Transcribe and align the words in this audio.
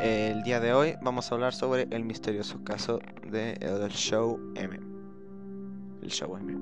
El 0.00 0.42
día 0.44 0.60
de 0.60 0.72
hoy 0.72 0.94
vamos 1.02 1.30
a 1.30 1.34
hablar 1.34 1.52
sobre 1.52 1.86
el 1.90 2.06
misterioso 2.06 2.64
caso 2.64 3.00
del 3.30 3.58
de 3.58 3.88
Show 3.90 4.40
M. 4.54 4.80
El 6.00 6.10
Show 6.10 6.38
M. 6.38 6.56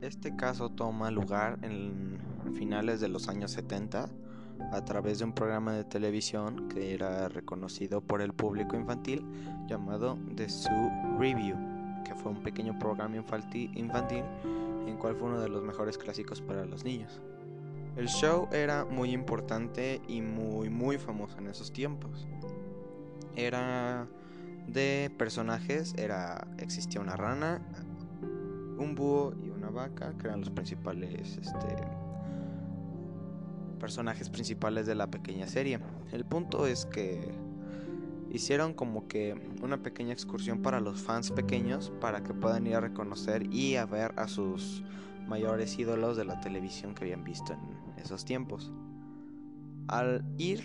Este 0.00 0.34
caso 0.36 0.70
toma 0.70 1.10
lugar 1.10 1.58
en 1.60 2.18
finales 2.54 3.02
de 3.02 3.08
los 3.08 3.28
años 3.28 3.50
70 3.50 4.08
a 4.72 4.84
través 4.86 5.18
de 5.18 5.26
un 5.26 5.34
programa 5.34 5.74
de 5.74 5.84
televisión 5.84 6.66
que 6.70 6.94
era 6.94 7.28
reconocido 7.28 8.00
por 8.00 8.22
el 8.22 8.32
público 8.32 8.74
infantil 8.74 9.22
llamado 9.68 10.16
The 10.34 10.48
Zoo 10.48 11.18
Review, 11.18 11.58
que 12.06 12.14
fue 12.14 12.32
un 12.32 12.42
pequeño 12.42 12.78
programa 12.78 13.16
infantil, 13.16 13.70
infantil 13.76 14.24
en 14.86 14.96
cual 14.96 15.14
fue 15.14 15.28
uno 15.28 15.40
de 15.40 15.50
los 15.50 15.62
mejores 15.62 15.98
clásicos 15.98 16.40
para 16.40 16.64
los 16.64 16.84
niños. 16.84 17.20
El 17.96 18.08
show 18.08 18.46
era 18.52 18.84
muy 18.84 19.12
importante 19.12 20.02
y 20.06 20.20
muy 20.20 20.68
muy 20.68 20.98
famoso 20.98 21.38
en 21.38 21.46
esos 21.46 21.72
tiempos. 21.72 22.28
Era 23.34 24.06
de 24.66 25.10
personajes, 25.16 25.94
era 25.96 26.46
existía 26.58 27.00
una 27.00 27.16
rana, 27.16 27.62
un 28.78 28.94
búho 28.94 29.32
y 29.42 29.48
una 29.48 29.70
vaca, 29.70 30.12
que 30.18 30.26
eran 30.26 30.40
los 30.40 30.50
principales 30.50 31.38
este, 31.38 31.76
personajes 33.80 34.28
principales 34.28 34.86
de 34.86 34.94
la 34.94 35.10
pequeña 35.10 35.46
serie. 35.46 35.78
El 36.12 36.26
punto 36.26 36.66
es 36.66 36.84
que 36.84 37.34
hicieron 38.30 38.74
como 38.74 39.08
que 39.08 39.34
una 39.62 39.82
pequeña 39.82 40.12
excursión 40.12 40.60
para 40.60 40.80
los 40.80 41.00
fans 41.00 41.30
pequeños 41.30 41.90
para 41.98 42.22
que 42.22 42.34
puedan 42.34 42.66
ir 42.66 42.74
a 42.74 42.80
reconocer 42.80 43.50
y 43.50 43.76
a 43.76 43.86
ver 43.86 44.12
a 44.16 44.28
sus 44.28 44.84
mayores 45.26 45.78
ídolos 45.78 46.18
de 46.18 46.26
la 46.26 46.40
televisión 46.40 46.94
que 46.94 47.04
habían 47.04 47.24
visto 47.24 47.54
en 47.54 47.85
esos 47.96 48.24
tiempos. 48.24 48.72
Al 49.88 50.24
ir, 50.38 50.64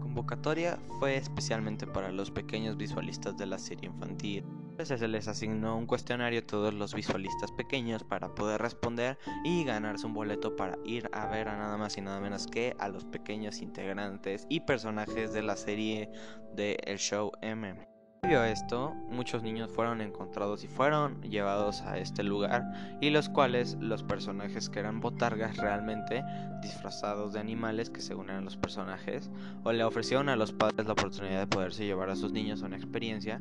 convocatoria 0.00 0.78
fue 0.98 1.16
especialmente 1.16 1.86
para 1.86 2.12
los 2.12 2.30
pequeños 2.30 2.76
visualistas 2.76 3.36
de 3.36 3.46
la 3.46 3.58
serie 3.58 3.90
infantil. 3.90 4.44
se 4.82 5.08
les 5.08 5.26
asignó 5.28 5.76
un 5.76 5.86
cuestionario 5.86 6.40
a 6.40 6.46
todos 6.46 6.72
los 6.72 6.94
visualistas 6.94 7.50
pequeños 7.52 8.04
para 8.04 8.34
poder 8.34 8.60
responder 8.60 9.18
y 9.44 9.64
ganarse 9.64 10.06
un 10.06 10.14
boleto 10.14 10.54
para 10.54 10.78
ir 10.84 11.08
a 11.12 11.26
ver 11.26 11.48
a 11.48 11.56
nada 11.56 11.76
más 11.76 11.96
y 11.98 12.02
nada 12.02 12.20
menos 12.20 12.46
que 12.46 12.76
a 12.78 12.88
los 12.88 13.04
pequeños 13.04 13.60
integrantes 13.60 14.46
y 14.48 14.60
personajes 14.60 15.32
de 15.32 15.42
la 15.42 15.56
serie 15.56 16.10
de 16.54 16.78
El 16.84 16.98
Show 16.98 17.32
M. 17.42 17.95
Debido 18.22 18.40
a 18.40 18.50
esto, 18.50 18.94
muchos 19.08 19.42
niños 19.42 19.70
fueron 19.70 20.00
encontrados 20.00 20.64
y 20.64 20.68
fueron 20.68 21.22
llevados 21.22 21.82
a 21.82 21.98
este 21.98 22.24
lugar 22.24 22.64
y 23.00 23.10
los 23.10 23.28
cuales 23.28 23.76
los 23.80 24.02
personajes 24.02 24.68
que 24.68 24.80
eran 24.80 25.00
botargas 25.00 25.56
realmente 25.58 26.24
disfrazados 26.60 27.34
de 27.34 27.40
animales 27.40 27.90
que 27.90 28.00
según 28.00 28.30
eran 28.30 28.44
los 28.44 28.56
personajes 28.56 29.30
o 29.62 29.72
le 29.72 29.84
ofrecieron 29.84 30.28
a 30.28 30.36
los 30.36 30.52
padres 30.52 30.86
la 30.86 30.94
oportunidad 30.94 31.40
de 31.40 31.46
poderse 31.46 31.84
llevar 31.84 32.10
a 32.10 32.16
sus 32.16 32.32
niños 32.32 32.62
a 32.62 32.66
una 32.66 32.76
experiencia 32.76 33.40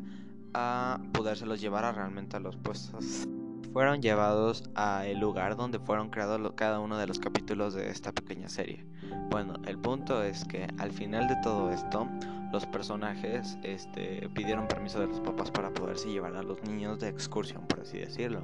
a 0.54 1.00
podérselos 1.14 1.62
llevar 1.62 1.86
a 1.86 1.92
realmente 1.92 2.38
a 2.38 2.40
los 2.40 2.56
puestos 2.56 3.28
fueron 3.74 4.02
llevados 4.02 4.64
a 4.76 5.06
el 5.06 5.20
lugar 5.20 5.56
donde 5.56 5.80
fueron 5.80 6.10
creados 6.10 6.54
cada 6.56 6.80
uno 6.80 6.98
de 6.98 7.08
los 7.08 7.20
capítulos 7.20 7.74
de 7.74 7.90
esta 7.90 8.12
pequeña 8.12 8.50
serie. 8.50 8.86
Bueno, 9.30 9.56
el 9.66 9.78
punto 9.78 10.24
es 10.24 10.46
que 10.46 10.68
al 10.78 10.92
final 10.92 11.28
de 11.28 11.36
todo 11.44 11.72
esto, 11.72 12.08
los 12.52 12.66
personajes 12.66 13.58
este, 13.64 14.30
pidieron 14.34 14.68
permiso 14.68 15.00
de 15.00 15.08
los 15.08 15.20
papás 15.20 15.52
para 15.52 15.74
poderse 15.74 16.10
llevar 16.10 16.36
a 16.36 16.44
los 16.44 16.64
niños 16.64 17.00
de 17.00 17.10
excursión, 17.10 17.68
por 17.68 17.82
así 17.82 17.98
decirlo. 17.98 18.42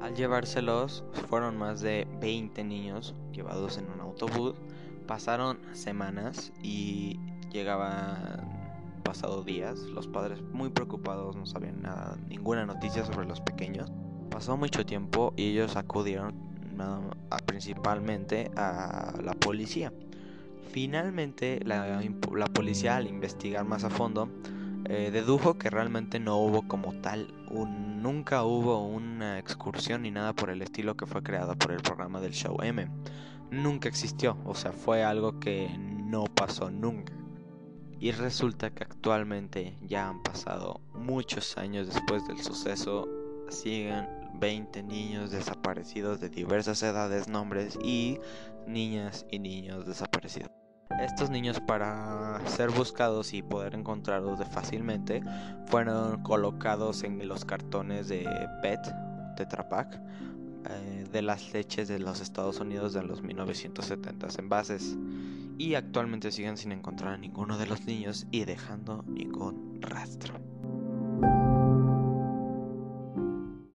Al 0.00 0.14
llevárselos, 0.14 1.04
fueron 1.28 1.56
más 1.56 1.80
de 1.80 2.06
20 2.20 2.62
niños 2.64 3.14
llevados 3.32 3.78
en 3.78 3.90
un 3.90 4.00
autobús. 4.00 4.54
Pasaron 5.06 5.58
semanas 5.72 6.52
y 6.62 7.18
llegaban 7.50 8.58
pasado 9.02 9.42
días. 9.42 9.80
Los 9.80 10.06
padres 10.06 10.40
muy 10.52 10.68
preocupados 10.68 11.34
no 11.34 11.46
sabían 11.46 11.82
nada, 11.82 12.16
ninguna 12.28 12.66
noticia 12.66 13.04
sobre 13.04 13.26
los 13.26 13.40
pequeños. 13.40 13.90
Pasó 14.30 14.56
mucho 14.56 14.84
tiempo 14.84 15.32
y 15.36 15.50
ellos 15.50 15.76
acudieron 15.76 16.48
principalmente 17.46 18.50
a 18.56 19.12
la 19.22 19.32
policía. 19.34 19.92
Finalmente 20.70 21.60
la, 21.64 22.00
policía 22.52 22.96
al 22.96 23.06
investigar 23.06 23.64
más 23.64 23.84
a 23.84 23.90
fondo 23.90 24.28
eh, 24.84 25.10
dedujo 25.12 25.58
que 25.58 25.70
realmente 25.70 26.20
no 26.20 26.36
hubo 26.36 26.68
como 26.68 26.92
tal, 27.00 27.34
un, 27.50 28.02
nunca 28.02 28.44
hubo 28.44 28.86
una 28.86 29.38
excursión 29.38 30.02
ni 30.02 30.10
nada 30.10 30.34
por 30.34 30.50
el 30.50 30.62
estilo 30.62 30.96
que 30.96 31.06
fue 31.06 31.22
creado 31.22 31.56
por 31.56 31.72
el 31.72 31.82
programa 31.82 32.20
del 32.20 32.32
show 32.32 32.56
M. 32.62 32.88
Nunca 33.50 33.88
existió, 33.88 34.36
o 34.44 34.54
sea, 34.54 34.72
fue 34.72 35.02
algo 35.02 35.40
que 35.40 35.68
no 35.78 36.24
pasó 36.24 36.70
nunca. 36.70 37.12
Y 38.00 38.12
resulta 38.12 38.70
que 38.70 38.84
actualmente 38.84 39.74
ya 39.82 40.08
han 40.08 40.22
pasado 40.22 40.80
muchos 40.94 41.58
años 41.58 41.88
después 41.88 42.26
del 42.28 42.38
suceso, 42.38 43.08
siguen 43.48 44.06
20 44.34 44.82
niños 44.82 45.30
desaparecidos 45.30 46.20
de 46.20 46.28
diversas 46.28 46.82
edades, 46.82 47.28
nombres 47.28 47.78
y 47.82 48.18
niñas 48.66 49.26
y 49.30 49.38
niños 49.38 49.86
desaparecidos. 49.86 50.50
Estos 51.00 51.30
niños 51.30 51.60
para 51.60 52.40
ser 52.46 52.70
buscados 52.70 53.32
y 53.32 53.42
poder 53.42 53.74
encontrarlos 53.74 54.38
de 54.38 54.46
fácilmente 54.46 55.22
fueron 55.66 56.22
colocados 56.22 57.04
en 57.04 57.26
los 57.28 57.44
cartones 57.44 58.08
de 58.08 58.26
PET, 58.62 58.80
Tetra 59.36 59.68
Pak, 59.68 60.00
eh, 60.68 61.06
de 61.12 61.22
las 61.22 61.52
leches 61.52 61.88
de 61.88 61.98
los 61.98 62.20
Estados 62.20 62.58
Unidos 62.58 62.92
de 62.94 63.04
los 63.04 63.22
1970 63.22 64.28
envases 64.38 64.96
y 65.56 65.74
actualmente 65.74 66.32
siguen 66.32 66.56
sin 66.56 66.72
encontrar 66.72 67.14
a 67.14 67.16
ninguno 67.16 67.58
de 67.58 67.66
los 67.66 67.84
niños 67.84 68.26
y 68.30 68.44
dejando 68.44 69.04
ningún 69.06 69.78
rastro. 69.80 70.34